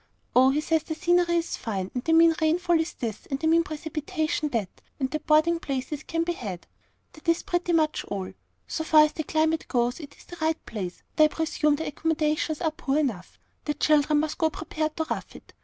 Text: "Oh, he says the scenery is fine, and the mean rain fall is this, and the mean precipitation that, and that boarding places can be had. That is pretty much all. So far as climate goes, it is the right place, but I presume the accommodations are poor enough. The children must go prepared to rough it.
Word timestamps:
"Oh, 0.35 0.49
he 0.49 0.61
says 0.61 0.81
the 0.81 0.95
scenery 0.95 1.35
is 1.35 1.55
fine, 1.57 1.91
and 1.93 2.03
the 2.03 2.11
mean 2.13 2.33
rain 2.41 2.57
fall 2.57 2.79
is 2.79 2.93
this, 2.95 3.27
and 3.27 3.39
the 3.39 3.45
mean 3.45 3.61
precipitation 3.63 4.49
that, 4.49 4.81
and 4.99 5.11
that 5.11 5.27
boarding 5.27 5.59
places 5.59 6.01
can 6.01 6.23
be 6.23 6.33
had. 6.33 6.65
That 7.13 7.29
is 7.29 7.43
pretty 7.43 7.71
much 7.73 8.03
all. 8.05 8.33
So 8.67 8.83
far 8.83 9.01
as 9.03 9.13
climate 9.27 9.67
goes, 9.67 9.99
it 9.99 10.17
is 10.17 10.23
the 10.25 10.37
right 10.41 10.65
place, 10.65 11.03
but 11.17 11.25
I 11.25 11.27
presume 11.27 11.75
the 11.75 11.85
accommodations 11.85 12.61
are 12.61 12.71
poor 12.71 12.97
enough. 12.97 13.37
The 13.65 13.75
children 13.75 14.21
must 14.21 14.39
go 14.39 14.49
prepared 14.49 14.97
to 14.97 15.03
rough 15.07 15.35
it. 15.35 15.53